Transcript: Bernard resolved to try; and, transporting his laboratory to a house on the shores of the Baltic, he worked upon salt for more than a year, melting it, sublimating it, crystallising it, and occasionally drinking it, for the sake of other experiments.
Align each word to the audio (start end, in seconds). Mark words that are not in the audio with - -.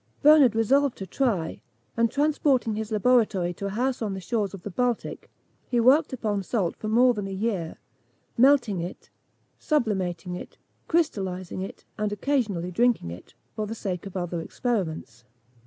Bernard 0.23 0.55
resolved 0.55 0.97
to 0.97 1.05
try; 1.05 1.61
and, 1.95 2.09
transporting 2.09 2.73
his 2.73 2.91
laboratory 2.91 3.53
to 3.53 3.67
a 3.67 3.69
house 3.69 4.01
on 4.01 4.15
the 4.15 4.19
shores 4.19 4.51
of 4.51 4.63
the 4.63 4.71
Baltic, 4.71 5.29
he 5.69 5.79
worked 5.79 6.11
upon 6.11 6.41
salt 6.41 6.75
for 6.75 6.87
more 6.87 7.13
than 7.13 7.27
a 7.27 7.31
year, 7.31 7.77
melting 8.35 8.79
it, 8.81 9.11
sublimating 9.59 10.33
it, 10.33 10.57
crystallising 10.87 11.61
it, 11.61 11.85
and 11.99 12.11
occasionally 12.11 12.71
drinking 12.71 13.11
it, 13.11 13.35
for 13.55 13.67
the 13.67 13.75
sake 13.75 14.07
of 14.07 14.17
other 14.17 14.41
experiments. 14.41 15.23